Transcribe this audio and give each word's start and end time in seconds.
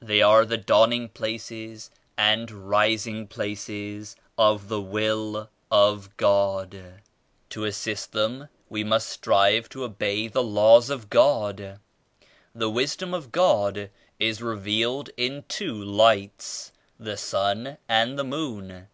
They 0.00 0.22
are 0.22 0.46
the 0.46 0.56
dawning 0.56 1.10
places 1.10 1.90
and 2.16 2.50
rising 2.70 3.26
places 3.26 4.16
of 4.38 4.68
the 4.68 4.80
Will 4.80 5.50
of 5.70 5.96
87 6.04 6.10
God. 6.16 6.84
To 7.50 7.64
assist 7.66 8.12
them 8.12 8.48
we 8.70 8.82
must 8.82 9.10
strive 9.10 9.68
to 9.68 9.84
obey 9.84 10.26
the 10.26 10.42
Laws 10.42 10.88
of 10.88 11.10
God. 11.10 11.80
The 12.54 12.70
Wisdom 12.70 13.12
of 13.12 13.30
God 13.30 13.90
is 14.18 14.40
re 14.42 14.56
vealed 14.56 15.10
in 15.18 15.44
two 15.48 15.74
Lights, 15.84 16.72
the 16.98 17.18
*Sun' 17.18 17.76
and 17.86 18.18
the 18.18 18.24
*Moon.' 18.24 18.88